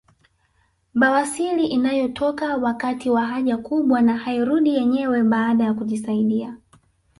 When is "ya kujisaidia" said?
5.63-6.57